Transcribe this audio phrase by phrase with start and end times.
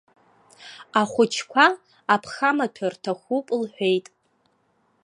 [1.01, 1.65] Ахәыҷқәа
[2.13, 4.05] аԥхамаҭәа рҭахуп лҳәеит.